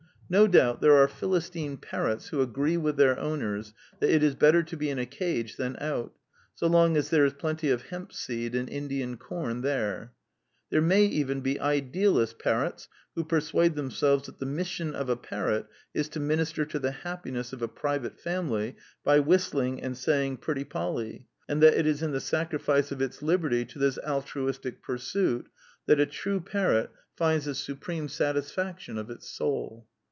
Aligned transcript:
No 0.33 0.47
doubt 0.47 0.79
there 0.79 0.95
are 0.95 1.09
Philistine 1.09 1.75
parrots 1.75 2.29
who 2.29 2.41
agree 2.41 2.77
with 2.77 2.95
their 2.95 3.19
owners 3.19 3.73
that 3.99 4.09
it 4.09 4.23
is 4.23 4.33
better 4.33 4.63
to 4.63 4.77
be 4.77 4.89
in 4.89 4.97
a 4.97 5.05
cage 5.05 5.57
than 5.57 5.75
out, 5.81 6.13
so 6.55 6.67
long 6.67 6.95
as 6.95 7.09
there 7.09 7.25
is 7.25 7.33
plenty 7.33 7.69
of 7.69 7.87
hempseed 7.87 8.55
and 8.55 8.69
Indian 8.69 9.17
corn 9.17 9.59
there. 9.59 10.13
There 10.69 10.81
may 10.81 11.03
even 11.03 11.41
be 11.41 11.59
idealist 11.59 12.39
parrots 12.39 12.87
who 13.13 13.25
persuade 13.25 13.75
themselves 13.75 14.27
that 14.27 14.39
the 14.39 14.45
mission 14.45 14.95
of 14.95 15.09
a 15.09 15.17
parrot 15.17 15.65
is 15.93 16.07
to 16.07 16.21
minister 16.21 16.63
to 16.63 16.79
the 16.79 16.91
happiness 16.91 17.51
of 17.51 17.61
a 17.61 17.67
private 17.67 18.17
family 18.17 18.77
by 19.03 19.19
whistling 19.19 19.81
and 19.81 19.97
saying 19.97 20.37
Pretty 20.37 20.63
Polly, 20.63 21.25
and 21.49 21.61
that 21.61 21.73
it 21.77 21.85
is 21.85 22.01
in 22.01 22.13
the 22.13 22.21
sacrifice 22.21 22.89
of 22.89 23.01
its 23.01 23.21
liberty 23.21 23.65
to 23.65 23.77
this 23.77 23.99
altruistic 24.07 24.81
pur 24.81 24.97
suit 24.97 25.49
that 25.87 25.99
a 25.99 26.05
true 26.05 26.39
parrot 26.39 26.89
finds 27.17 27.43
the 27.43 27.53
supreme 27.53 28.07
satis 28.07 28.49
46 28.53 28.55
The 28.55 28.61
Quintessence 28.61 28.61
of 28.61 28.61
Ibsenism 28.63 28.63
faction 28.63 28.97
of 28.97 29.09
its 29.09 29.29
soul. 29.29 29.87